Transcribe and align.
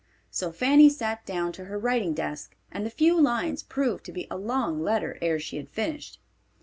So 0.31 0.51
Fanny 0.51 0.89
sat 0.89 1.27
down 1.27 1.51
to 1.51 1.65
her 1.65 1.77
writing 1.77 2.15
desk, 2.15 2.55
and 2.71 2.83
the 2.83 2.89
few 2.89 3.21
lines 3.21 3.61
proved 3.61 4.03
to 4.05 4.11
be 4.11 4.25
a 4.31 4.35
long 4.35 4.81
letter 4.81 5.19
ere 5.21 5.37
she 5.37 5.57
had 5.57 5.69
finished. 5.69 6.19